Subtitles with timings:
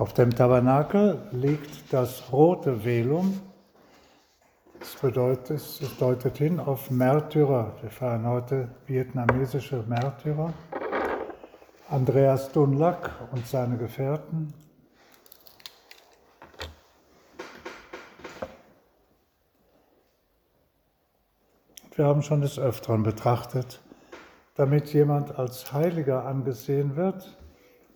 [0.00, 3.38] Auf dem Tabernakel liegt das rote Velum.
[4.78, 7.74] Das bedeutet, es deutet hin auf Märtyrer.
[7.82, 10.54] Wir feiern heute vietnamesische Märtyrer.
[11.90, 14.54] Andreas Dunlak und seine Gefährten.
[21.94, 23.82] Wir haben schon des Öfteren betrachtet,
[24.54, 27.36] damit jemand als Heiliger angesehen wird,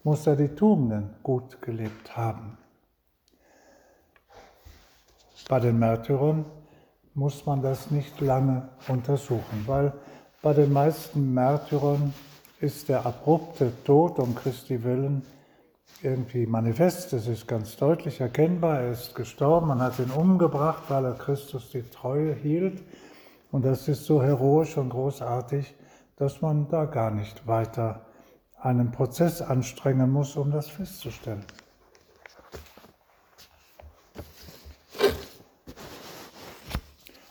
[0.04, 2.56] muss er die Tugenden gut gelebt haben.
[5.48, 6.44] Bei den Märtyrern
[7.14, 9.92] muss man das nicht lange untersuchen, weil
[10.42, 12.14] bei den meisten Märtyrern
[12.60, 15.22] ist der abrupte Tod um Christi willen
[16.02, 17.12] irgendwie manifest.
[17.14, 18.80] Es ist ganz deutlich erkennbar.
[18.80, 22.82] Er ist gestorben, man hat ihn umgebracht, weil er Christus die Treue hielt.
[23.50, 25.75] Und das ist so heroisch und großartig,
[26.16, 28.05] dass man da gar nicht weiter
[28.64, 31.44] einen Prozess anstrengen muss, um das festzustellen.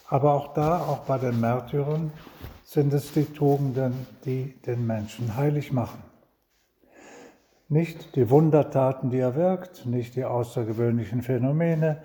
[0.08, 2.12] Aber auch da, auch bei den Märtyrern,
[2.64, 6.04] sind es die Tugenden, die den Menschen heilig machen.
[7.68, 11.98] Nicht die Wundertaten, die er wirkt, nicht die außergewöhnlichen Phänomene,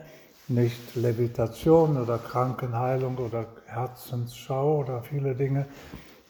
[0.48, 5.66] nicht Levitation oder Krankenheilung oder Herzensschau oder viele Dinge,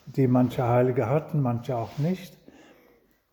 [0.06, 2.37] die manche Heilige hatten, manche auch nicht,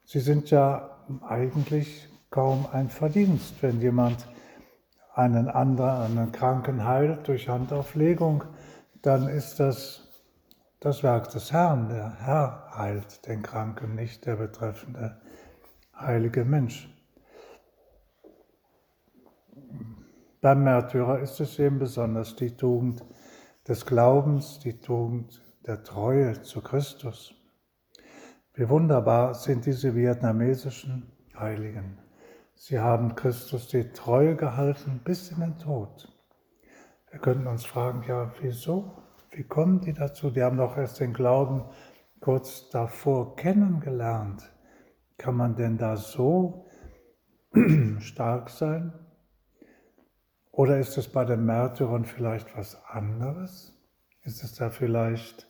[0.05, 4.27] Sie sind ja eigentlich kaum ein Verdienst, wenn jemand
[5.13, 8.43] einen anderen, einen Kranken heilt durch Handauflegung,
[9.01, 10.05] dann ist das
[10.79, 11.89] das Werk des Herrn.
[11.89, 15.19] Der Herr heilt den Kranken, nicht der betreffende
[15.97, 16.87] heilige Mensch.
[20.41, 23.03] Beim Märtyrer ist es eben besonders die Tugend
[23.67, 27.33] des Glaubens, die Tugend der Treue zu Christus.
[28.57, 31.97] Wie wunderbar sind diese vietnamesischen Heiligen.
[32.53, 36.09] Sie haben Christus die Treue gehalten bis in den Tod.
[37.11, 38.93] Wir könnten uns fragen, ja, wieso?
[39.31, 40.29] Wie kommen die dazu?
[40.29, 41.65] Die haben doch erst den Glauben
[42.21, 44.49] kurz davor kennengelernt.
[45.17, 46.65] Kann man denn da so
[47.99, 48.93] stark sein?
[50.51, 53.77] Oder ist es bei den Märtyrern vielleicht was anderes?
[54.23, 55.45] Ist es da vielleicht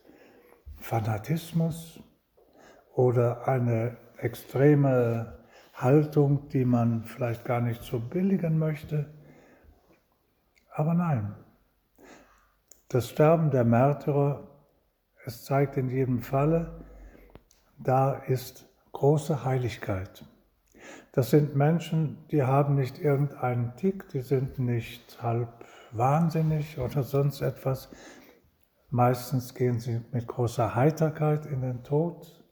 [0.77, 2.01] Fanatismus?
[2.95, 5.37] Oder eine extreme
[5.73, 9.13] Haltung, die man vielleicht gar nicht so billigen möchte.
[10.71, 11.35] Aber nein,
[12.87, 14.47] das Sterben der Märtyrer,
[15.25, 16.85] es zeigt in jedem Falle,
[17.77, 20.25] da ist große Heiligkeit.
[21.11, 27.41] Das sind Menschen, die haben nicht irgendeinen Tick, die sind nicht halb wahnsinnig oder sonst
[27.41, 27.89] etwas.
[28.89, 32.44] Meistens gehen sie mit großer Heiterkeit in den Tod,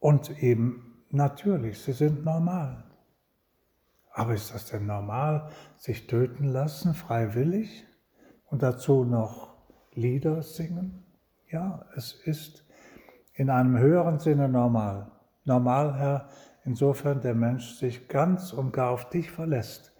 [0.00, 2.84] Und eben natürlich, sie sind normal.
[4.12, 7.86] Aber ist das denn normal, sich töten lassen, freiwillig
[8.46, 9.54] und dazu noch
[9.92, 11.04] Lieder singen?
[11.48, 12.64] Ja, es ist
[13.34, 15.12] in einem höheren Sinne normal.
[15.44, 16.28] Normal, Herr,
[16.64, 19.92] insofern der Mensch sich ganz und gar auf dich verlässt.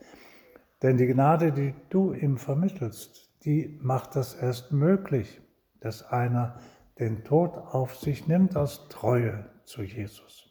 [0.82, 5.40] Denn die Gnade, die du ihm vermittelst, die macht das erst möglich,
[5.80, 6.58] dass einer
[6.98, 10.48] den Tod auf sich nimmt aus Treue zu Jesus,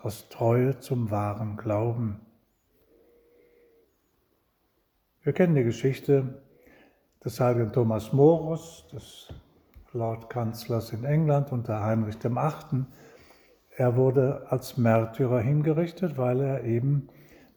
[0.00, 2.20] aus Treue zum wahren Glauben.
[5.22, 6.40] Wir kennen die Geschichte
[7.24, 9.34] des heiligen Thomas Morus, des
[9.92, 12.84] Lordkanzlers in England unter Heinrich VIII.
[13.70, 17.08] Er wurde als Märtyrer hingerichtet, weil er eben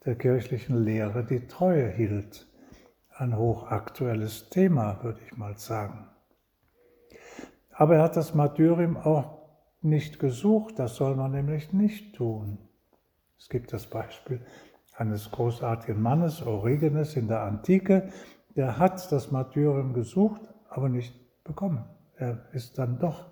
[0.05, 2.47] der kirchlichen Lehre die Treue hielt.
[3.15, 6.07] Ein hochaktuelles Thema, würde ich mal sagen.
[7.69, 9.42] Aber er hat das Martyrium auch
[9.83, 12.57] nicht gesucht, das soll man nämlich nicht tun.
[13.37, 14.45] Es gibt das Beispiel
[14.95, 18.09] eines großartigen Mannes, Origenes in der Antike,
[18.55, 21.13] der hat das Martyrium gesucht, aber nicht
[21.43, 21.83] bekommen.
[22.15, 23.31] Er ist dann doch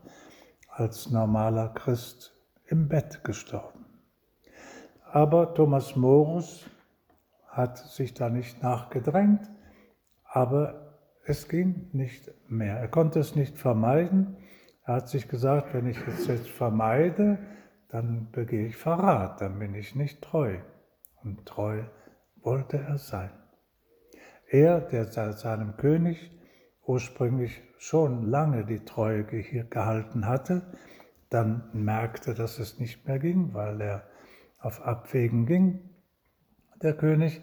[0.68, 3.86] als normaler Christ im Bett gestorben.
[5.12, 6.66] Aber Thomas Morus
[7.48, 9.52] hat sich da nicht nachgedrängt,
[10.24, 12.78] aber es ging nicht mehr.
[12.78, 14.38] Er konnte es nicht vermeiden
[14.84, 17.38] er hat sich gesagt, wenn ich es jetzt vermeide,
[17.90, 20.58] dann begehe ich Verrat, dann bin ich nicht treu.
[21.24, 21.84] Und treu
[22.42, 23.32] wollte er sein.
[24.50, 26.32] Er, der seinem König
[26.86, 30.62] ursprünglich schon lange die Treue gehalten hatte,
[31.30, 34.04] dann merkte, dass es nicht mehr ging, weil er
[34.60, 35.90] auf Abwägen ging,
[36.82, 37.42] der König,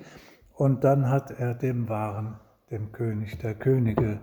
[0.52, 2.38] und dann hat er dem wahren,
[2.70, 4.20] dem König der Könige,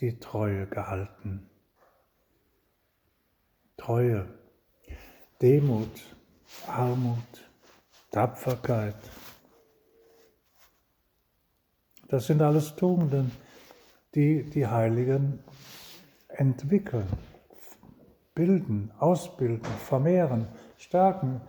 [0.00, 1.48] die Treue gehalten.
[3.86, 4.26] Treue,
[5.40, 6.16] Demut,
[6.66, 7.48] Armut,
[8.10, 8.96] Tapferkeit.
[12.08, 13.30] Das sind alles Tugenden,
[14.12, 15.38] die die Heiligen
[16.26, 17.06] entwickeln,
[18.34, 20.48] bilden, ausbilden, vermehren,
[20.78, 21.40] stärken.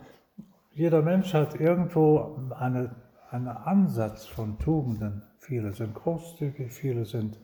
[0.74, 2.94] Jeder Mensch hat irgendwo eine,
[3.32, 5.24] einen Ansatz von Tugenden.
[5.40, 7.36] Viele sind großzügig, viele sind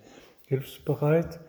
[0.46, 1.40] hilfsbereit.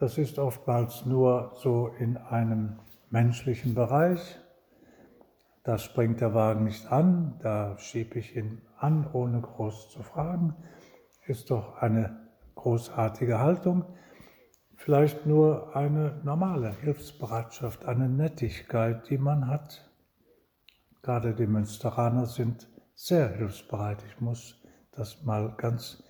[0.00, 2.78] Das ist oftmals nur so in einem
[3.10, 4.38] menschlichen Bereich.
[5.64, 10.54] Da springt der Wagen nicht an, da schiebe ich ihn an, ohne groß zu fragen.
[11.26, 13.84] Ist doch eine großartige Haltung.
[14.76, 19.90] Vielleicht nur eine normale Hilfsbereitschaft, eine Nettigkeit, die man hat.
[21.02, 24.04] Gerade die Münsteraner sind sehr hilfsbereit.
[24.06, 24.62] Ich muss
[24.92, 26.04] das mal ganz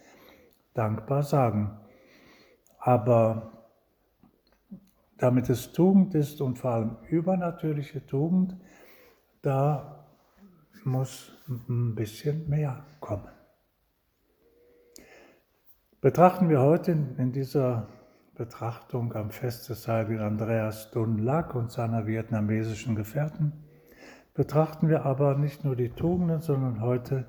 [0.74, 1.80] dankbar sagen.
[2.78, 3.57] Aber
[5.18, 8.56] damit es Tugend ist und vor allem übernatürliche Tugend,
[9.42, 10.06] da
[10.84, 13.28] muss ein bisschen mehr kommen.
[16.00, 17.88] Betrachten wir heute in dieser
[18.36, 23.52] Betrachtung am Fest des heiligen Andreas Dun Lac und seiner vietnamesischen Gefährten,
[24.32, 27.26] betrachten wir aber nicht nur die Tugenden, sondern heute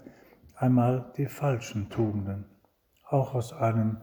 [0.55, 2.45] einmal die falschen Tugenden.
[3.07, 3.97] Auch aus einem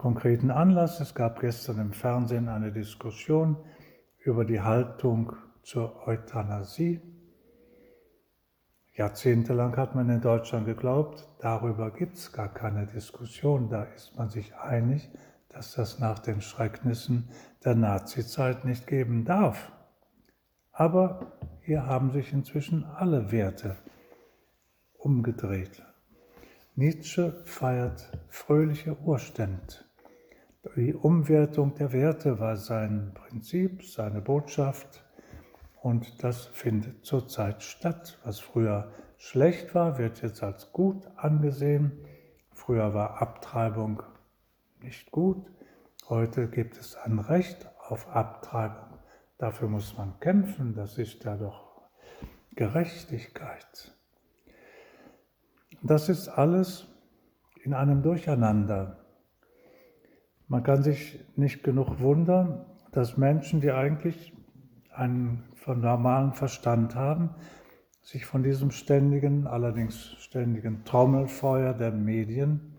[0.00, 0.98] konkreten Anlass.
[1.00, 3.58] Es gab gestern im Fernsehen eine Diskussion
[4.16, 7.02] über die Haltung zur Euthanasie.
[8.94, 13.68] Jahrzehntelang hat man in Deutschland geglaubt, darüber gibt es gar keine Diskussion.
[13.68, 15.10] Da ist man sich einig,
[15.50, 17.28] dass das nach den Schrecknissen
[17.62, 19.70] der Nazizeit nicht geben darf.
[20.72, 23.76] Aber hier haben sich inzwischen alle Werte
[24.96, 25.82] umgedreht.
[26.74, 29.89] Nietzsche feiert fröhliche Urstände.
[30.76, 35.02] Die Umwertung der Werte war sein Prinzip, seine Botschaft
[35.80, 38.18] und das findet zurzeit statt.
[38.24, 41.92] Was früher schlecht war, wird jetzt als gut angesehen.
[42.52, 44.02] Früher war Abtreibung
[44.82, 45.50] nicht gut.
[46.10, 48.98] Heute gibt es ein Recht auf Abtreibung.
[49.38, 50.74] Dafür muss man kämpfen.
[50.74, 51.88] Das ist ja doch
[52.54, 53.96] Gerechtigkeit.
[55.82, 56.86] Das ist alles
[57.62, 58.99] in einem Durcheinander.
[60.50, 64.36] Man kann sich nicht genug wundern, dass Menschen, die eigentlich
[64.92, 67.30] einen normalen Verstand haben,
[68.02, 72.74] sich von diesem ständigen, allerdings ständigen Trommelfeuer der Medien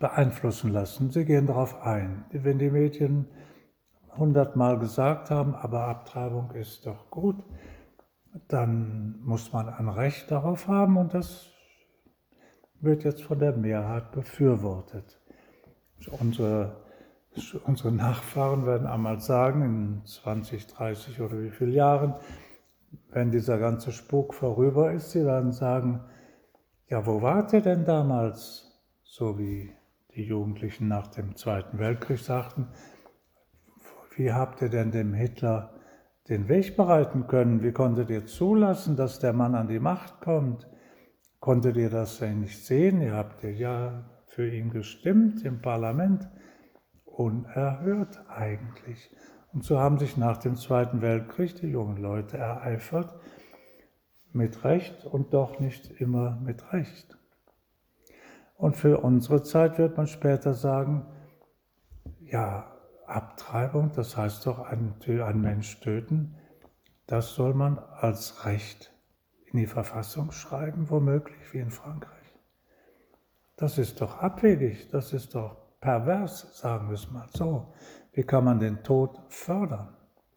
[0.00, 1.10] beeinflussen lassen.
[1.10, 2.24] Sie gehen darauf ein.
[2.32, 3.28] Wenn die Medien
[4.16, 7.36] hundertmal gesagt haben, aber Abtreibung ist doch gut,
[8.48, 11.52] dann muss man ein Recht darauf haben und das
[12.80, 15.19] wird jetzt von der Mehrheit befürwortet.
[16.08, 16.76] Unsere,
[17.64, 22.14] unsere Nachfahren werden einmal sagen, in 20, 30 oder wie vielen Jahren,
[23.10, 26.00] wenn dieser ganze Spuk vorüber ist, sie werden sagen,
[26.88, 28.66] ja, wo wart ihr denn damals?
[29.02, 29.72] So wie
[30.14, 32.68] die Jugendlichen nach dem Zweiten Weltkrieg sagten,
[34.16, 35.74] wie habt ihr denn dem Hitler
[36.28, 37.62] den Weg bereiten können?
[37.62, 40.68] Wie konntet ihr zulassen, dass der Mann an die Macht kommt?
[41.38, 43.00] Konntet ihr das denn nicht sehen?
[43.00, 46.28] Ihr habt ja für ihn gestimmt im Parlament.
[47.04, 49.10] Unerhört eigentlich.
[49.52, 53.18] Und so haben sich nach dem Zweiten Weltkrieg die jungen Leute ereifert,
[54.32, 57.18] mit Recht und doch nicht immer mit Recht.
[58.56, 61.06] Und für unsere Zeit wird man später sagen,
[62.20, 62.70] ja,
[63.06, 66.36] Abtreibung, das heißt doch ein, ein Mensch töten,
[67.08, 68.92] das soll man als Recht
[69.46, 72.19] in die Verfassung schreiben, womöglich wie in Frankreich.
[73.60, 77.74] Das ist doch abwegig, das ist doch pervers, sagen wir es mal so.
[78.14, 79.94] Wie kann man den Tod fördern?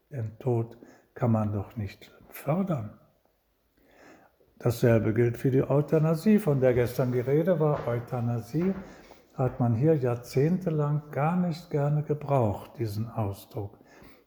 [0.09, 0.77] Den Tod
[1.13, 2.99] kann man doch nicht fördern.
[4.59, 7.87] Dasselbe gilt für die Euthanasie, von der gestern die Rede war.
[7.87, 8.75] Euthanasie
[9.35, 13.79] hat man hier jahrzehntelang gar nicht gerne gebraucht, diesen Ausdruck.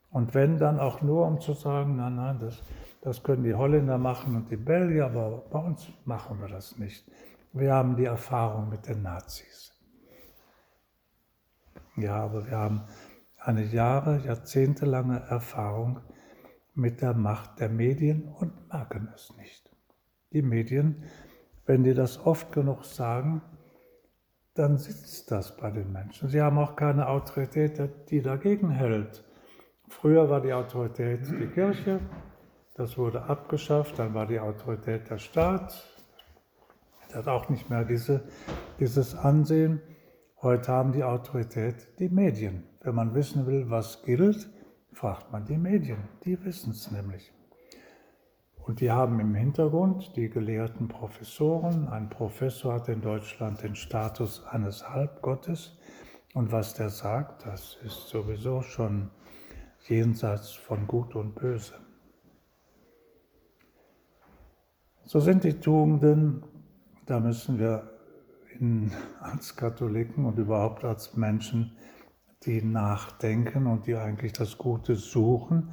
[0.09, 2.63] Und wenn dann auch nur, um zu sagen, nein, nein, das,
[3.01, 7.05] das können die Holländer machen und die Belgier, aber bei uns machen wir das nicht.
[7.59, 9.73] Wir haben die Erfahrung mit den Nazis.
[11.95, 12.83] Ja, aber wir haben
[13.39, 16.01] eine Jahre, jahrzehntelange Erfahrung
[16.75, 19.71] mit der Macht der Medien und merken es nicht.
[20.33, 21.03] Die Medien,
[21.65, 23.41] wenn die das oft genug sagen,
[24.53, 26.29] dann sitzt das bei den Menschen.
[26.29, 29.23] Sie haben auch keine Autorität, die dagegen hält.
[29.87, 32.01] Früher war die Autorität die Kirche,
[32.75, 35.96] das wurde abgeschafft, dann war die Autorität der Staat,
[37.17, 38.21] hat auch nicht mehr diese,
[38.79, 39.81] dieses Ansehen.
[40.41, 42.63] Heute haben die Autorität die Medien.
[42.81, 44.49] Wenn man wissen will, was gilt,
[44.93, 45.97] fragt man die Medien.
[46.23, 47.33] Die wissen es nämlich.
[48.57, 51.87] Und die haben im Hintergrund die gelehrten Professoren.
[51.87, 55.77] Ein Professor hat in Deutschland den Status eines Halbgottes.
[56.33, 59.09] Und was der sagt, das ist sowieso schon
[59.87, 61.73] jenseits von Gut und Böse.
[65.05, 66.43] So sind die Tugenden,
[67.07, 67.89] da müssen wir
[68.59, 71.75] in, als Katholiken und überhaupt als Menschen,
[72.43, 75.71] die nachdenken und die eigentlich das Gute suchen,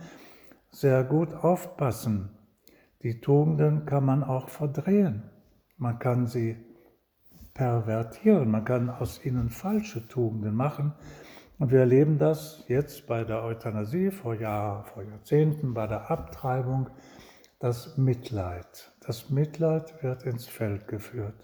[0.71, 2.31] sehr gut aufpassen.
[3.03, 5.25] Die Tugenden kann man auch verdrehen.
[5.77, 6.57] Man kann sie
[7.53, 10.95] pervertieren, man kann aus ihnen falsche Tugenden machen.
[11.59, 16.91] Und wir erleben das jetzt bei der Euthanasie, vor, Jahr, vor Jahrzehnten, bei der Abtreibung,
[17.59, 18.94] das Mitleid.
[19.07, 21.35] Das Mitleid wird ins Feld geführt.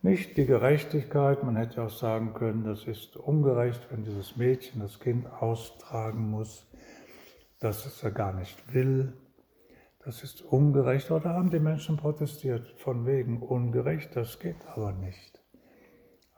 [0.00, 4.98] Nicht die Gerechtigkeit, man hätte auch sagen können, das ist ungerecht, wenn dieses Mädchen das
[4.98, 6.66] Kind austragen muss,
[7.58, 9.12] dass es er gar nicht will.
[10.02, 11.10] Das ist ungerecht.
[11.10, 15.42] Oder haben die Menschen protestiert, von wegen ungerecht, das geht aber nicht.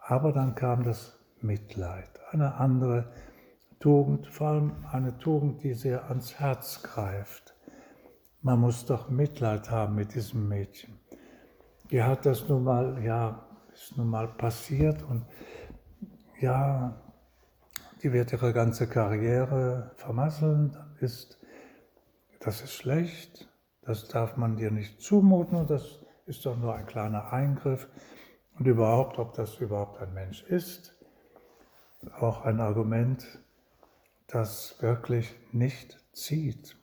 [0.01, 3.13] Aber dann kam das Mitleid, eine andere
[3.79, 7.55] Tugend, vor allem eine Tugend, die sehr ans Herz greift
[8.43, 10.99] man muss doch Mitleid haben mit diesem Mädchen.
[11.91, 15.25] Die hat das nun mal, ja, ist nun mal passiert und
[16.41, 17.01] ja,
[18.03, 21.39] die wird ihre ganze Karriere vermasseln, ist,
[22.41, 23.49] das ist schlecht,
[23.83, 27.89] das darf man dir nicht zumuten und das ist doch nur ein kleiner Eingriff.
[28.59, 30.95] Und überhaupt, ob das überhaupt ein Mensch ist,
[32.19, 33.25] auch ein Argument,
[34.27, 36.78] das wirklich nicht zieht.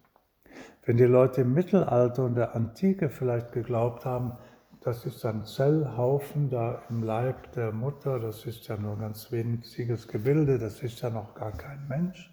[0.85, 4.33] Wenn die Leute im Mittelalter und der Antike vielleicht geglaubt haben,
[4.81, 9.31] das ist ein Zellhaufen da im Leib der Mutter, das ist ja nur ein ganz
[9.31, 12.31] winziges Gebilde, das ist ja noch gar kein Mensch.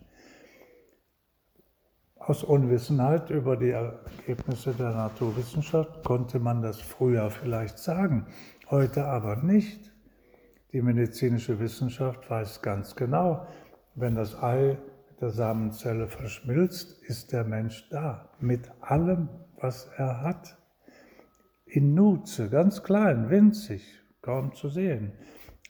[2.17, 8.27] Aus Unwissenheit über die Ergebnisse der Naturwissenschaft konnte man das früher vielleicht sagen,
[8.71, 9.91] heute aber nicht.
[10.73, 13.47] Die medizinische Wissenschaft weiß ganz genau,
[13.95, 14.77] wenn das Ei
[15.23, 19.29] der Samenzelle verschmilzt, ist der Mensch da, mit allem,
[19.61, 20.59] was er hat.
[21.65, 23.83] In Nutze, ganz klein, winzig,
[24.21, 25.13] kaum zu sehen.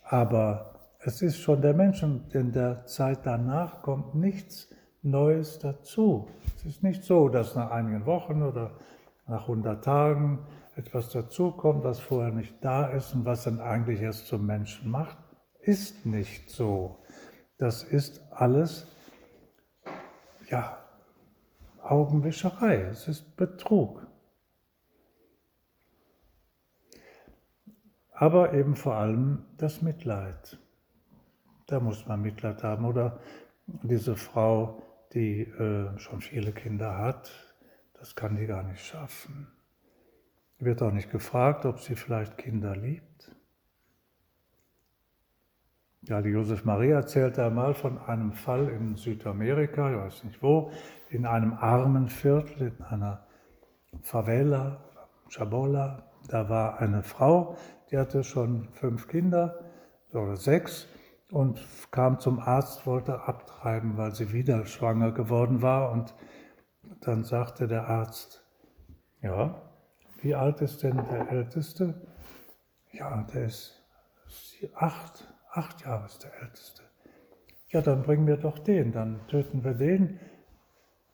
[0.04, 6.28] Aber es ist schon der Mensch und in der Zeit danach kommt nichts Neues dazu.
[6.56, 8.78] Es ist nicht so, dass nach einigen Wochen oder
[9.26, 14.28] nach 100 Tagen etwas dazukommt, was vorher nicht da ist und was dann eigentlich erst
[14.28, 15.18] zum Menschen macht.
[15.60, 17.02] Ist nicht so.
[17.58, 18.91] Das ist alles
[20.52, 20.78] ja,
[21.82, 24.06] Augenwischerei, es ist Betrug.
[28.12, 30.58] Aber eben vor allem das Mitleid.
[31.66, 32.84] Da muss man Mitleid haben.
[32.84, 33.18] Oder
[33.66, 34.82] diese Frau,
[35.14, 37.30] die äh, schon viele Kinder hat,
[37.94, 39.48] das kann die gar nicht schaffen.
[40.58, 43.34] Wird auch nicht gefragt, ob sie vielleicht Kinder liebt.
[46.04, 50.72] Ja, die Josef Maria erzählte einmal von einem Fall in Südamerika, ich weiß nicht wo,
[51.10, 53.24] in einem armen Viertel, in einer
[54.02, 54.82] Favela,
[55.28, 56.02] Chabola.
[56.26, 57.56] Da war eine Frau,
[57.90, 59.60] die hatte schon fünf Kinder
[60.12, 60.88] oder sechs
[61.30, 65.92] und kam zum Arzt, wollte abtreiben, weil sie wieder schwanger geworden war.
[65.92, 66.16] Und
[67.00, 68.44] dann sagte der Arzt,
[69.20, 69.62] ja,
[70.20, 72.08] wie alt ist denn der Älteste?
[72.90, 73.80] Ja, der ist
[74.74, 75.31] acht.
[75.54, 76.82] Acht Jahre ist der Älteste.
[77.68, 80.18] Ja, dann bringen wir doch den, dann töten wir den.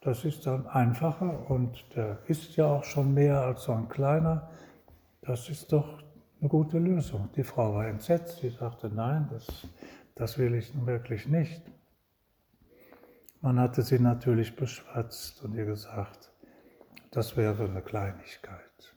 [0.00, 4.48] Das ist dann einfacher und der ist ja auch schon mehr als so ein kleiner.
[5.22, 6.00] Das ist doch
[6.40, 7.30] eine gute Lösung.
[7.34, 9.66] Die Frau war entsetzt, sie sagte, nein, das,
[10.14, 11.62] das will ich wirklich nicht.
[13.40, 16.30] Man hatte sie natürlich beschwatzt und ihr gesagt,
[17.10, 18.94] das wäre eine Kleinigkeit.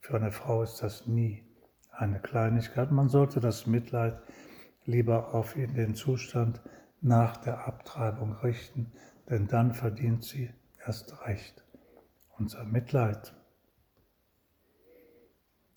[0.00, 1.44] Für eine Frau ist das nie
[1.92, 2.90] eine Kleinigkeit.
[2.90, 4.20] Man sollte das Mitleid
[4.84, 6.60] lieber auf ihn den Zustand
[7.00, 8.92] nach der Abtreibung richten,
[9.28, 10.50] denn dann verdient sie
[10.86, 11.64] erst recht
[12.38, 13.34] unser Mitleid.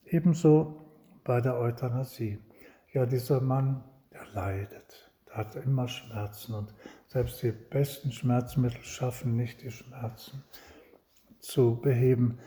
[0.06, 0.88] Ebenso
[1.24, 2.40] bei der Euthanasie.
[2.94, 6.74] Ja, dieser Mann, der leidet, der hat immer Schmerzen und
[7.08, 10.44] selbst die besten Schmerzmittel schaffen nicht die Schmerzen
[11.40, 12.40] zu beheben.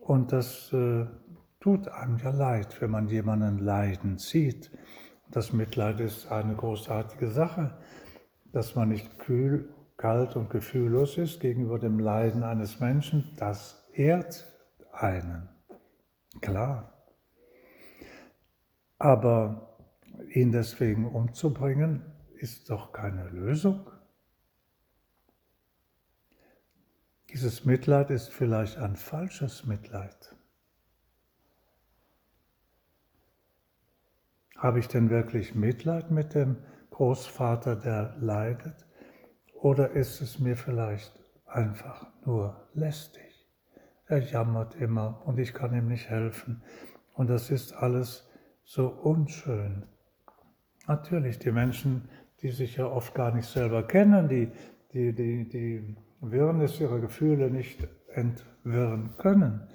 [0.00, 1.06] Und das äh,
[1.60, 4.70] tut einem ja leid, wenn man jemanden leiden sieht.
[5.30, 7.78] Das Mitleid ist eine großartige Sache,
[8.52, 13.32] dass man nicht kühl, kalt und gefühllos ist gegenüber dem Leiden eines Menschen.
[13.36, 14.44] Das ehrt
[14.92, 15.48] einen.
[16.40, 16.92] Klar.
[18.98, 19.78] Aber
[20.32, 22.02] ihn deswegen umzubringen,
[22.34, 23.88] ist doch keine Lösung.
[27.32, 30.34] Dieses Mitleid ist vielleicht ein falsches Mitleid.
[34.60, 36.58] Habe ich denn wirklich Mitleid mit dem
[36.90, 38.86] Großvater, der leidet?
[39.54, 43.48] Oder ist es mir vielleicht einfach nur lästig?
[44.06, 46.62] Er jammert immer und ich kann ihm nicht helfen.
[47.14, 48.28] Und das ist alles
[48.62, 49.86] so unschön.
[50.86, 52.10] Natürlich, die Menschen,
[52.42, 54.52] die sich ja oft gar nicht selber kennen, die,
[54.92, 59.66] die, die, die Wirrnis ihrer Gefühle nicht entwirren können.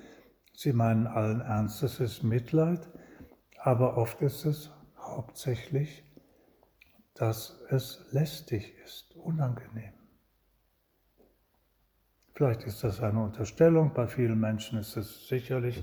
[0.53, 2.87] Sie meinen allen Ernstes, es ist Mitleid,
[3.65, 6.03] aber oft ist es hauptsächlich,
[7.15, 9.93] dass es lästig ist, unangenehm.
[12.33, 15.81] Vielleicht ist das eine Unterstellung, bei vielen Menschen ist es sicherlich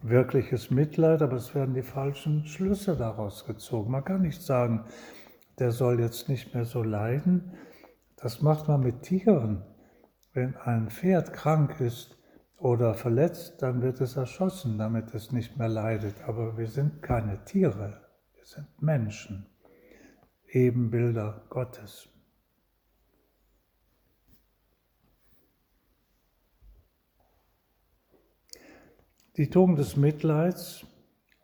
[0.00, 3.90] wirkliches Mitleid, aber es werden die falschen Schlüsse daraus gezogen.
[3.90, 4.86] Man kann nicht sagen,
[5.58, 7.52] der soll jetzt nicht mehr so leiden.
[8.16, 9.62] Das macht man mit Tieren.
[10.32, 12.16] Wenn ein Pferd krank ist
[12.60, 16.22] oder verletzt, dann wird es erschossen, damit es nicht mehr leidet.
[16.26, 18.00] Aber wir sind keine Tiere
[18.50, 19.46] sind Menschen,
[20.48, 22.08] Ebenbilder Gottes.
[29.36, 30.84] Die Tugend des Mitleids,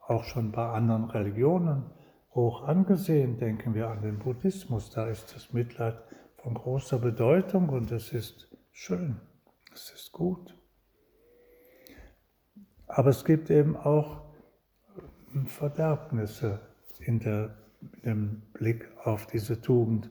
[0.08, 1.90] auch schon bei anderen Religionen,
[2.34, 3.38] hoch angesehen.
[3.38, 5.96] Denken wir an den Buddhismus, da ist das Mitleid
[6.38, 9.20] von großer Bedeutung und es ist schön,
[9.72, 10.55] es ist gut.
[12.86, 14.22] Aber es gibt eben auch
[15.46, 16.60] Verderbnisse
[17.00, 17.54] in, der,
[18.04, 20.10] dem Blick auf diese Tugend.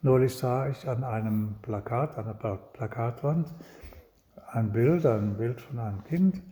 [0.00, 3.54] Neulich sah ich an einem Plakat, an einer Plakatwand,
[4.50, 6.42] ein Bild, ein Bild von einem Kind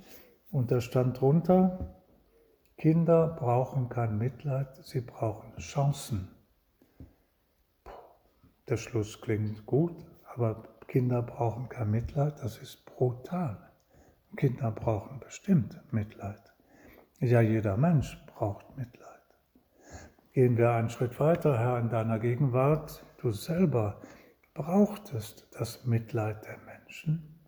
[0.51, 1.97] und da stand drunter,
[2.77, 6.29] Kinder brauchen kein Mitleid, sie brauchen Chancen.
[8.69, 9.95] Der Schluss klingt gut,
[10.35, 13.66] aber Kinder brauchen kein Mitleid, das ist brutal.
[14.37, 16.53] Kinder brauchen bestimmt Mitleid.
[17.21, 19.07] Ja, jeder Mensch braucht Mitleid.
[20.33, 23.03] Gehen wir einen Schritt weiter, Herr, in deiner Gegenwart.
[23.19, 24.03] Du selber
[24.53, 27.41] brauchtest das Mitleid der Menschen.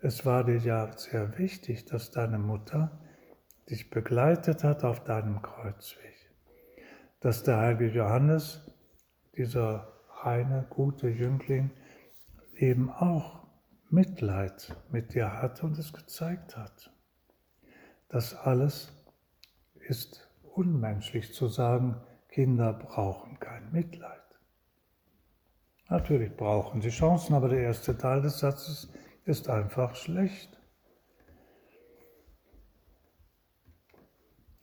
[0.00, 3.00] Es war dir ja sehr wichtig, dass deine Mutter
[3.70, 6.14] dich begleitet hat auf deinem Kreuzweg.
[7.20, 8.70] Dass der heilige Johannes,
[9.36, 11.70] dieser reine, gute Jüngling,
[12.54, 13.47] eben auch
[13.90, 16.92] Mitleid mit dir hat und es gezeigt hat.
[18.08, 18.92] Das alles
[19.74, 21.96] ist unmenschlich zu sagen,
[22.28, 24.22] Kinder brauchen kein Mitleid.
[25.88, 28.92] Natürlich brauchen sie Chancen, aber der erste Teil des Satzes
[29.24, 30.60] ist einfach schlecht.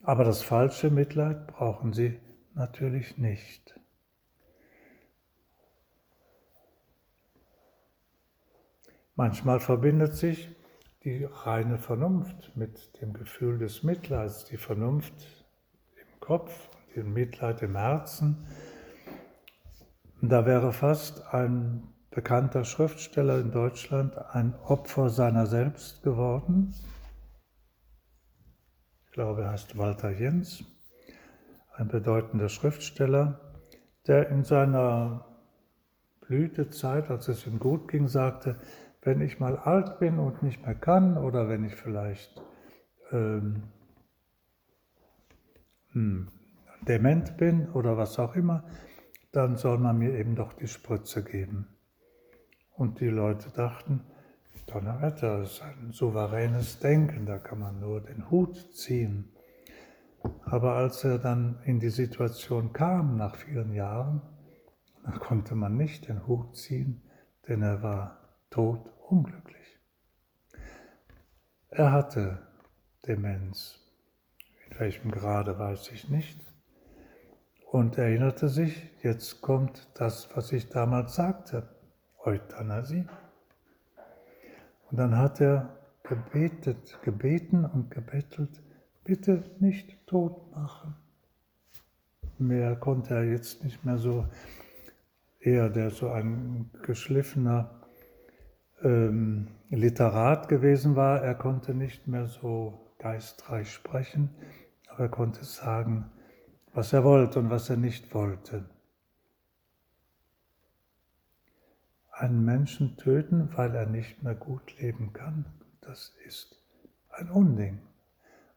[0.02, 2.20] Aber das falsche Mitleid brauchen sie
[2.54, 3.80] natürlich nicht.
[9.18, 10.54] Manchmal verbindet sich
[11.02, 15.14] die reine Vernunft mit dem Gefühl des Mitleids, die Vernunft
[15.94, 18.46] im Kopf viel Mitleid im Herzen.
[20.20, 26.74] Da wäre fast ein bekannter Schriftsteller in Deutschland ein Opfer seiner selbst geworden.
[29.06, 30.62] Ich glaube, er heißt Walter Jens,
[31.74, 33.40] ein bedeutender Schriftsteller,
[34.06, 35.26] der in seiner
[36.20, 38.58] Blütezeit, als es ihm gut ging, sagte,
[39.06, 42.42] wenn ich mal alt bin und nicht mehr kann oder wenn ich vielleicht
[43.12, 43.62] ähm,
[45.92, 46.28] hm,
[46.88, 48.64] dement bin oder was auch immer,
[49.30, 51.68] dann soll man mir eben doch die Spritze geben.
[52.72, 54.02] Und die Leute dachten,
[54.66, 59.30] Donnerwetter, das ist ein souveränes Denken, da kann man nur den Hut ziehen.
[60.42, 64.20] Aber als er dann in die Situation kam, nach vielen Jahren,
[65.04, 67.02] da konnte man nicht den Hut ziehen,
[67.46, 68.18] denn er war
[68.50, 69.78] tot unglücklich.
[71.70, 72.46] Er hatte
[73.06, 73.78] Demenz.
[74.68, 76.40] In welchem Grade weiß ich nicht
[77.70, 81.68] und erinnerte sich, jetzt kommt das, was ich damals sagte,
[82.24, 83.06] Euthanasie.
[84.90, 88.62] Und dann hat er gebetet, gebeten und gebettelt,
[89.04, 90.94] bitte nicht tot machen.
[92.38, 94.26] Mehr konnte er jetzt nicht mehr so,
[95.40, 97.85] eher der so ein geschliffener
[98.82, 104.30] ähm, Literat gewesen war, er konnte nicht mehr so geistreich sprechen,
[104.88, 106.10] aber er konnte sagen,
[106.72, 108.64] was er wollte und was er nicht wollte.
[112.10, 115.46] Einen Menschen töten, weil er nicht mehr gut leben kann,
[115.80, 116.62] das ist
[117.10, 117.80] ein Unding.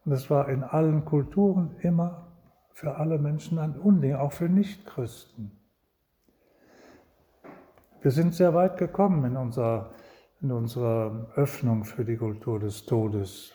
[0.04, 2.28] Und es war in allen Kulturen immer
[2.72, 5.52] für alle Menschen ein Unding, auch für Nichtchristen.
[8.00, 9.90] Wir sind sehr weit gekommen in unserer
[10.40, 13.54] in unserer Öffnung für die Kultur des Todes.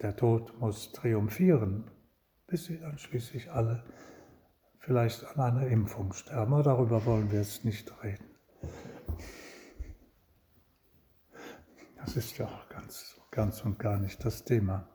[0.00, 1.90] Der Tod muss triumphieren,
[2.46, 3.82] bis sie dann schließlich alle
[4.78, 6.54] vielleicht an einer Impfung sterben.
[6.54, 8.24] Aber darüber wollen wir jetzt nicht reden.
[11.96, 14.88] Das ist ja auch ganz, ganz und gar nicht das Thema.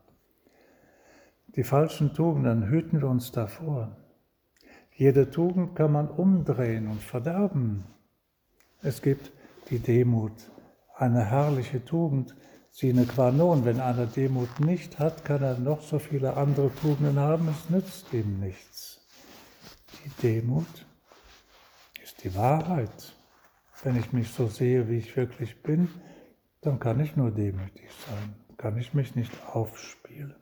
[1.55, 3.95] Die falschen Tugenden hüten wir uns davor.
[4.95, 7.83] Jede Tugend kann man umdrehen und verderben.
[8.81, 9.31] Es gibt
[9.69, 10.49] die Demut,
[10.95, 12.35] eine herrliche Tugend,
[12.71, 13.65] sine qua non.
[13.65, 18.13] Wenn einer Demut nicht hat, kann er noch so viele andere Tugenden haben, es nützt
[18.13, 19.01] ihm nichts.
[20.03, 20.85] Die Demut
[22.03, 23.15] ist die Wahrheit.
[23.83, 25.89] Wenn ich mich so sehe, wie ich wirklich bin,
[26.61, 30.35] dann kann ich nur demütig sein, kann ich mich nicht aufspielen.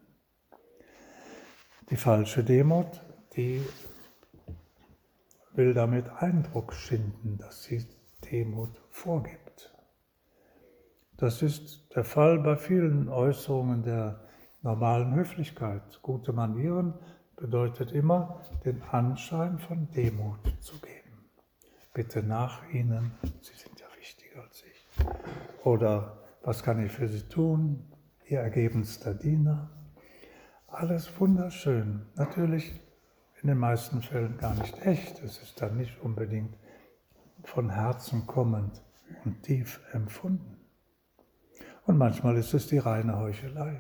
[1.90, 3.02] Die falsche Demut,
[3.36, 3.62] die
[5.54, 7.86] will damit Eindruck schinden, dass sie
[8.32, 9.41] Demut vorgibt.
[11.22, 14.22] Das ist der Fall bei vielen Äußerungen der
[14.64, 16.00] normalen Höflichkeit.
[16.02, 16.96] Gute Manieren
[17.36, 21.30] bedeutet immer, den Anschein von Demut zu geben.
[21.94, 24.88] Bitte nach ihnen, sie sind ja wichtiger als ich.
[25.64, 27.86] Oder was kann ich für sie tun?
[28.26, 29.70] Ihr ergebenster Diener.
[30.66, 32.08] Alles wunderschön.
[32.16, 32.82] Natürlich
[33.44, 35.22] in den meisten Fällen gar nicht echt.
[35.22, 36.58] Es ist dann nicht unbedingt
[37.44, 38.82] von Herzen kommend
[39.24, 40.61] und tief empfunden.
[41.86, 43.80] Und manchmal ist es die reine Heuchelei.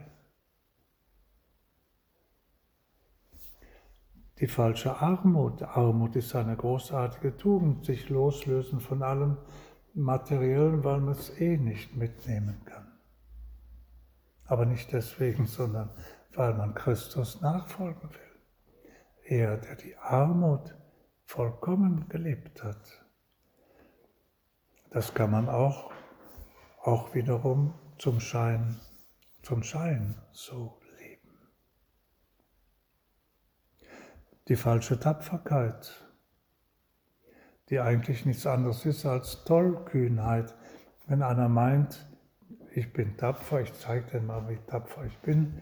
[4.39, 5.61] Die falsche Armut.
[5.61, 9.37] Armut ist eine großartige Tugend, sich loslösen von allem
[9.93, 12.87] Materiellen, weil man es eh nicht mitnehmen kann.
[14.45, 15.91] Aber nicht deswegen, sondern
[16.33, 18.19] weil man Christus nachfolgen will.
[19.25, 20.75] Er, der die Armut
[21.25, 23.05] vollkommen gelebt hat.
[24.89, 25.91] Das kann man auch,
[26.81, 28.79] auch wiederum zum Schein,
[29.43, 31.37] zum Schein so leben.
[34.47, 36.03] Die falsche Tapferkeit,
[37.69, 40.55] die eigentlich nichts anderes ist als Tollkühnheit.
[41.05, 42.09] Wenn einer meint,
[42.73, 45.61] ich bin tapfer, ich zeige dir mal, wie tapfer ich bin,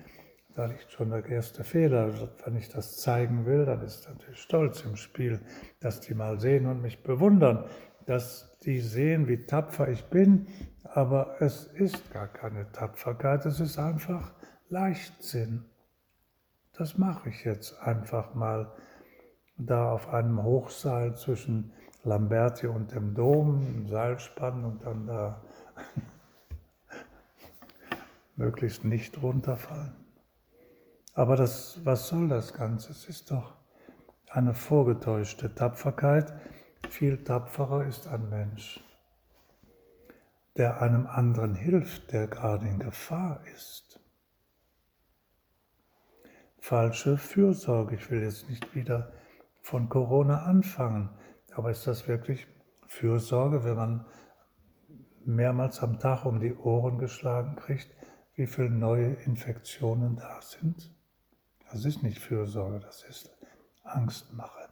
[0.59, 2.13] da liegt schon der erste Fehler.
[2.43, 5.39] Wenn ich das zeigen will, dann ist natürlich Stolz im Spiel,
[5.79, 7.63] dass die mal sehen und mich bewundern,
[8.05, 10.47] dass die sehen, wie tapfer ich bin,
[10.83, 14.33] aber es ist gar keine Tapferkeit, es ist einfach
[14.67, 15.63] Leichtsinn.
[16.73, 18.69] Das mache ich jetzt einfach mal
[19.55, 21.71] da auf einem Hochseil zwischen
[22.03, 25.41] Lamberti und dem Dom, ein Seil spannen und dann da
[28.35, 30.08] möglichst nicht runterfallen.
[31.13, 32.91] Aber das, was soll das Ganze?
[32.91, 33.53] Es ist doch
[34.29, 36.33] eine vorgetäuschte Tapferkeit.
[36.89, 38.83] Viel tapferer ist ein Mensch,
[40.55, 43.99] der einem anderen hilft, der gerade in Gefahr ist.
[46.59, 47.95] Falsche Fürsorge.
[47.95, 49.11] Ich will jetzt nicht wieder
[49.61, 51.09] von Corona anfangen,
[51.55, 52.47] aber ist das wirklich
[52.87, 54.05] Fürsorge, wenn man
[55.25, 57.89] mehrmals am Tag um die Ohren geschlagen kriegt,
[58.35, 60.91] wie viele neue Infektionen da sind?
[61.71, 63.29] Das ist nicht Fürsorge, das ist
[63.83, 64.69] Angstmache.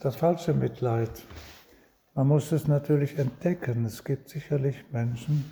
[0.00, 1.10] Das falsche Mitleid.
[2.14, 3.84] Man muss es natürlich entdecken.
[3.84, 5.50] Es gibt sicherlich Menschen,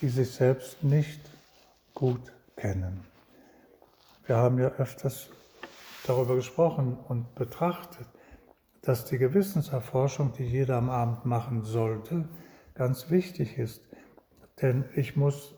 [0.00, 1.20] die sich selbst nicht
[1.94, 3.04] gut kennen.
[4.26, 5.28] Wir haben ja öfters
[6.06, 8.06] darüber gesprochen und betrachtet,
[8.82, 12.28] dass die Gewissenserforschung, die jeder am Abend machen sollte,
[12.74, 13.82] ganz wichtig ist.
[14.62, 15.57] Denn ich muss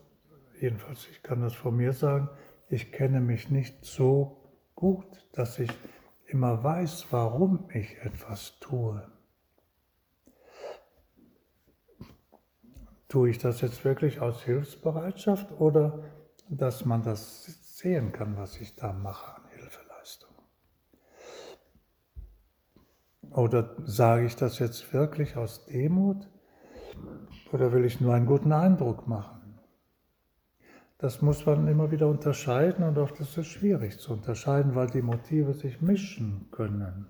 [0.61, 2.29] jedenfalls ich kann das von mir sagen,
[2.69, 4.37] ich kenne mich nicht so
[4.75, 5.71] gut, dass ich
[6.27, 9.05] immer weiß, warum ich etwas tue.
[13.09, 16.05] Tue ich das jetzt wirklich aus Hilfsbereitschaft oder
[16.47, 17.43] dass man das
[17.77, 20.29] sehen kann, was ich da mache an Hilfeleistung?
[23.31, 26.29] Oder sage ich das jetzt wirklich aus Demut
[27.51, 29.40] oder will ich nur einen guten Eindruck machen?
[31.01, 35.01] Das muss man immer wieder unterscheiden und auch das ist schwierig zu unterscheiden, weil die
[35.01, 37.07] Motive sich mischen können.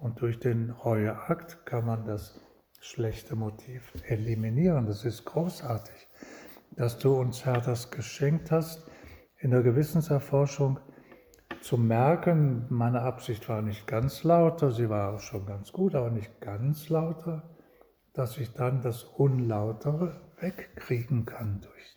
[0.00, 2.40] Und durch den Reueakt kann man das
[2.80, 4.86] schlechte Motiv eliminieren.
[4.86, 6.08] Das ist großartig,
[6.72, 8.90] dass du uns, Herr, das geschenkt hast,
[9.38, 10.80] in der Gewissenserforschung
[11.60, 16.40] zu merken, meine Absicht war nicht ganz lauter, sie war schon ganz gut, aber nicht
[16.40, 17.54] ganz lauter,
[18.14, 21.95] dass ich dann das Unlautere wegkriegen kann durch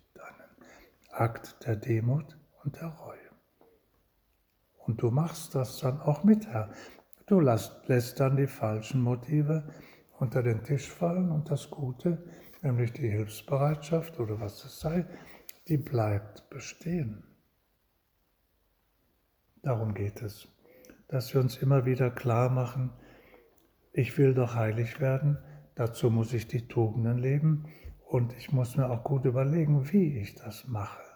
[1.19, 3.17] Akt der Demut und der Reue.
[4.77, 6.71] Und du machst das dann auch mit, Herr.
[7.25, 9.69] Du lässt, lässt dann die falschen Motive
[10.17, 12.23] unter den Tisch fallen und das Gute,
[12.61, 15.05] nämlich die Hilfsbereitschaft oder was es sei,
[15.67, 17.25] die bleibt bestehen.
[19.61, 20.47] Darum geht es,
[21.09, 22.91] dass wir uns immer wieder klar machen,
[23.91, 25.37] ich will doch heilig werden,
[25.75, 27.65] dazu muss ich die Tugenden leben
[28.07, 31.08] und ich muss mir auch gut überlegen, wie ich das mache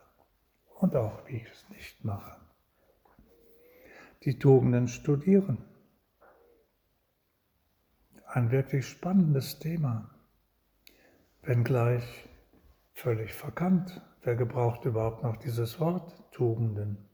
[0.79, 2.37] und auch wie ich es nicht mache.
[4.23, 5.57] Die Tugenden studieren.
[8.27, 10.09] Ein wirklich spannendes Thema,
[11.41, 12.27] wenngleich
[12.93, 14.01] völlig verkannt.
[14.23, 17.09] Wer gebraucht überhaupt noch dieses Wort Tugenden?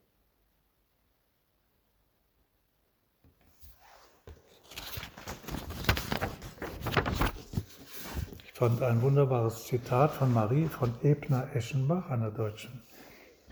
[8.60, 12.84] fand ein wunderbares Zitat von Marie von Ebner-Eschenbach, einer deutschen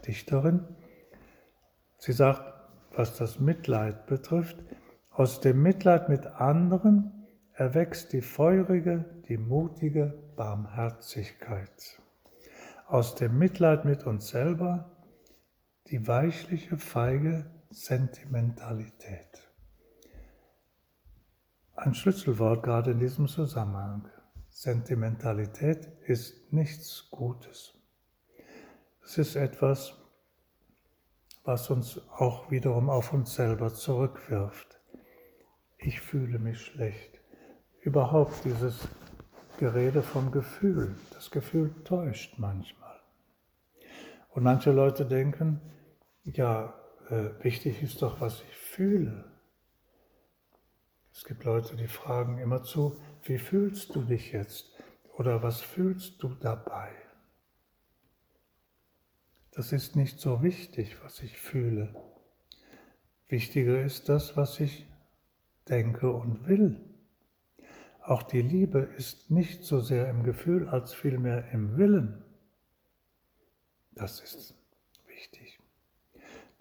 [0.08, 0.66] Dichterin.
[1.98, 2.42] Sie sagt,
[2.96, 4.58] was das Mitleid betrifft,
[5.12, 12.02] aus dem Mitleid mit anderen erwächst die feurige, die mutige Barmherzigkeit.
[12.86, 14.92] Aus dem Mitleid mit uns selber
[15.88, 19.52] die weichliche, feige Sentimentalität.
[21.76, 24.10] Ein Schlüsselwort gerade in diesem Zusammenhang.
[24.50, 27.77] Sentimentalität ist nichts Gutes.
[29.10, 29.94] Es ist etwas,
[31.46, 34.82] was uns auch wiederum auf uns selber zurückwirft.
[35.78, 37.22] Ich fühle mich schlecht.
[37.80, 38.86] Überhaupt dieses
[39.60, 40.94] Gerede vom Gefühl.
[41.14, 43.00] Das Gefühl täuscht manchmal.
[44.32, 45.62] Und manche Leute denken,
[46.26, 46.74] ja,
[47.10, 49.24] äh, wichtig ist doch, was ich fühle.
[51.14, 54.66] Es gibt Leute, die fragen immer zu, wie fühlst du dich jetzt?
[55.14, 57.07] Oder was fühlst du dabei?
[59.58, 61.92] Das ist nicht so wichtig, was ich fühle.
[63.28, 64.88] Wichtiger ist das, was ich
[65.68, 66.80] denke und will.
[68.04, 72.24] Auch die Liebe ist nicht so sehr im Gefühl als vielmehr im Willen.
[73.94, 74.54] Das ist
[75.08, 75.60] wichtig.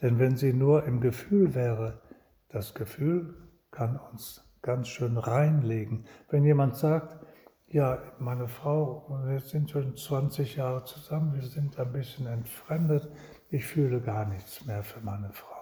[0.00, 2.00] Denn wenn sie nur im Gefühl wäre,
[2.48, 3.35] das Gefühl
[3.72, 6.06] kann uns ganz schön reinlegen.
[6.30, 7.25] Wenn jemand sagt,
[7.68, 13.11] ja, meine Frau, wir sind schon 20 Jahre zusammen, wir sind ein bisschen entfremdet,
[13.50, 15.57] ich fühle gar nichts mehr für meine Frau.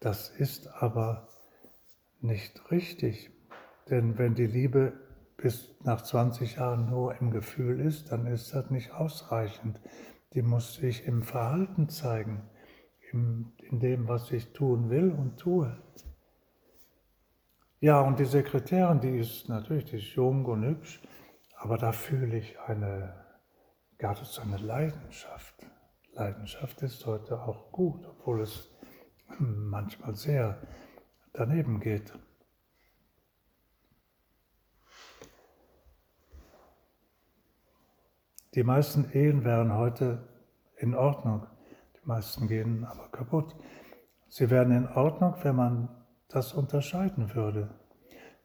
[0.00, 1.28] Das ist aber
[2.20, 3.30] nicht richtig,
[3.88, 4.92] denn wenn die Liebe
[5.36, 9.80] bis nach 20 Jahren nur im Gefühl ist, dann ist das nicht ausreichend.
[10.34, 12.42] Die muss sich im Verhalten zeigen
[13.12, 15.76] in, dem, was ich tun will und tue.
[17.84, 21.02] Ja, und die Sekretärin, die ist natürlich, die ist jung und hübsch,
[21.58, 23.14] aber da fühle ich eine,
[23.98, 25.54] geradezu eine Leidenschaft.
[26.14, 28.74] Leidenschaft ist heute auch gut, obwohl es
[29.38, 30.62] manchmal sehr
[31.34, 32.18] daneben geht.
[38.54, 40.26] Die meisten Ehen wären heute
[40.78, 41.46] in Ordnung,
[41.96, 43.54] die meisten gehen aber kaputt.
[44.28, 47.70] Sie wären in Ordnung, wenn man das unterscheiden würde.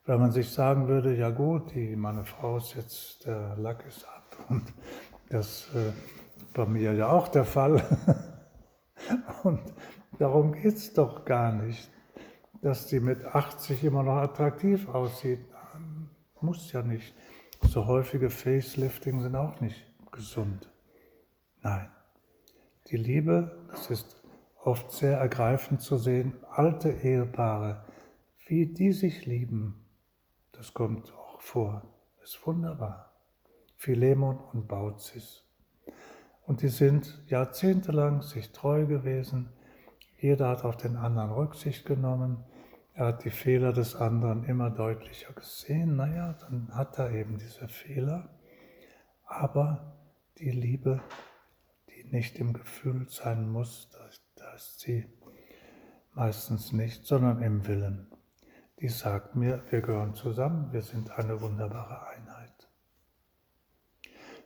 [0.05, 4.05] Wenn man sich sagen würde, ja gut, die, meine Frau ist jetzt, der Lack ist
[4.05, 4.63] ab und
[5.29, 5.91] das äh,
[6.53, 7.83] bei mir ja auch der Fall.
[9.43, 9.61] und
[10.17, 11.89] darum geht es doch gar nicht,
[12.61, 15.39] dass die mit 80 immer noch attraktiv aussieht.
[16.41, 17.13] Muss ja nicht.
[17.63, 20.71] So häufige Facelifting sind auch nicht gesund.
[21.61, 21.89] Nein.
[22.87, 24.18] Die Liebe, das ist
[24.63, 27.83] oft sehr ergreifend zu sehen, alte Ehepaare,
[28.47, 29.85] wie die sich lieben,
[30.51, 31.83] das kommt auch vor,
[32.23, 33.13] ist wunderbar.
[33.77, 35.43] Philemon und Baucis.
[36.45, 39.49] Und die sind jahrzehntelang sich treu gewesen,
[40.17, 42.43] jeder hat auf den anderen Rücksicht genommen,
[42.93, 47.69] er hat die Fehler des anderen immer deutlicher gesehen, naja, dann hat er eben diese
[47.69, 48.29] Fehler,
[49.25, 49.95] aber
[50.39, 51.01] die Liebe
[52.11, 53.89] nicht im Gefühl sein muss,
[54.55, 55.05] ist sie
[56.13, 58.07] meistens nicht, sondern im Willen.
[58.79, 62.69] Die sagt mir, wir gehören zusammen, wir sind eine wunderbare Einheit.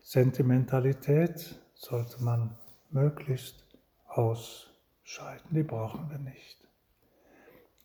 [0.01, 2.57] Sentimentalität sollte man
[2.89, 3.65] möglichst
[4.07, 6.57] ausscheiden, die brauchen wir nicht.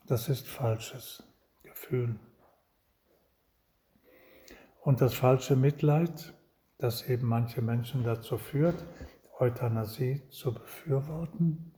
[0.07, 1.23] Das ist falsches
[1.63, 2.19] Gefühl.
[4.81, 6.33] Und das falsche Mitleid,
[6.79, 8.85] das eben manche Menschen dazu führt,
[9.39, 11.73] Euthanasie zu befürworten,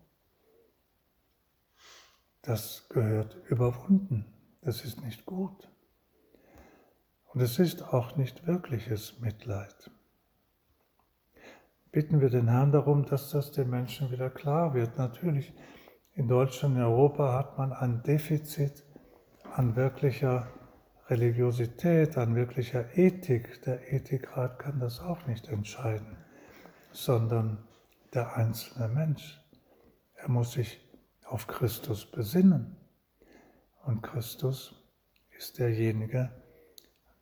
[2.43, 4.27] das gehört überwunden.
[4.63, 5.71] Das ist nicht gut.
[7.33, 9.91] Und es ist auch nicht wirkliches Mitleid.
[11.93, 14.97] Bitten wir den Herrn darum, dass das den Menschen wieder klar wird.
[14.99, 15.53] Natürlich,
[16.15, 18.85] In Deutschland, in Europa hat man ein Defizit
[19.55, 20.49] an wirklicher
[21.09, 23.63] Religiosität, an wirklicher Ethik.
[23.63, 26.19] Der Ethikrat kann das auch nicht entscheiden,
[26.93, 27.67] sondern
[28.13, 29.41] der einzelne Mensch.
[30.17, 30.81] Er muss sich
[31.31, 32.77] auf Christus besinnen.
[33.85, 34.75] Und Christus
[35.39, 36.31] ist derjenige,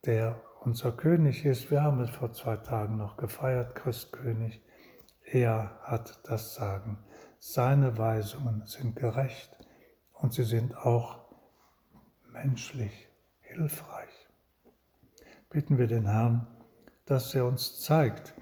[0.06, 1.70] der unser König ist.
[1.70, 4.62] Wir haben es vor zwei Tagen noch gefeiert, Christkönig.
[5.24, 6.98] Er hat das Sagen.
[7.38, 9.56] Seine Weisungen sind gerecht
[10.14, 11.20] und sie sind auch
[12.32, 13.08] menschlich
[13.40, 14.28] hilfreich.
[15.50, 16.46] Bitten wir den Herrn,
[17.04, 18.34] dass er uns zeigt,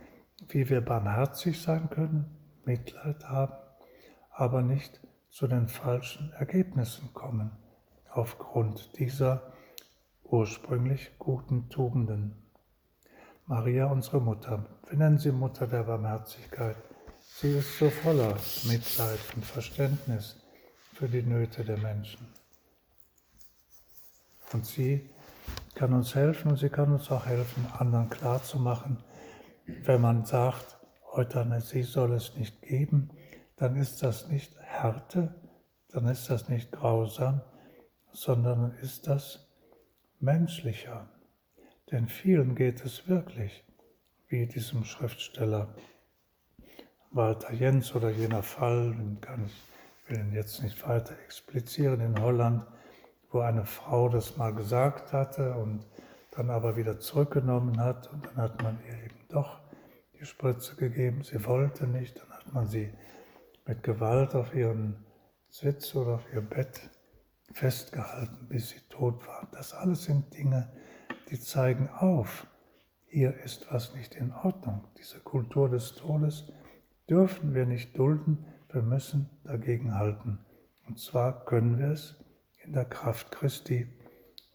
[0.48, 3.55] wie wir barmherzig sein können, Mitleid haben,
[4.31, 5.00] aber nicht
[5.37, 7.51] zu den falschen Ergebnissen kommen
[8.11, 9.53] aufgrund dieser
[10.25, 12.42] ursprünglich guten Tugenden.
[13.44, 16.77] Maria, unsere Mutter, wir nennen sie Mutter der Barmherzigkeit.
[17.20, 20.37] Sie ist so voller Mitleid und Verständnis
[20.94, 22.27] für die Nöte der Menschen.
[24.55, 25.11] Und sie
[25.75, 29.05] kann uns helfen und sie kann uns auch helfen, anderen klarzumachen,
[29.66, 30.79] wenn man sagt,
[31.12, 33.11] Euthanasie soll es nicht geben,
[33.57, 35.35] dann ist das nicht Härte,
[35.90, 37.40] dann ist das nicht grausam,
[38.12, 39.47] sondern ist das
[40.21, 41.09] menschlicher.
[41.90, 43.64] Denn vielen geht es wirklich
[44.29, 45.75] wie diesem Schriftsteller
[47.11, 49.62] Walter Jens oder jener Fall, kann ich
[50.09, 52.64] will ihn jetzt nicht weiter explizieren, in Holland,
[53.31, 55.87] wo eine Frau das mal gesagt hatte und
[56.31, 59.61] dann aber wieder zurückgenommen hat und dann hat man ihr eben doch
[60.19, 61.23] die Spritze gegeben.
[61.23, 62.92] Sie wollte nicht, dann hat man sie
[63.66, 64.96] mit Gewalt auf ihren
[65.48, 66.90] Sitz oder auf ihr Bett
[67.52, 69.48] festgehalten, bis sie tot war.
[69.52, 70.68] Das alles sind Dinge,
[71.31, 72.46] die zeigen auf,
[73.09, 74.85] hier ist was nicht in Ordnung.
[74.98, 76.52] Diese Kultur des Todes
[77.09, 80.38] dürfen wir nicht dulden, wir müssen dagegen halten.
[80.87, 82.16] Und zwar können wir es
[82.64, 83.88] in der Kraft Christi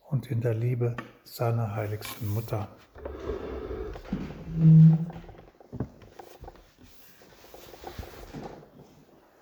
[0.09, 2.67] und in der Liebe seiner heiligsten Mutter.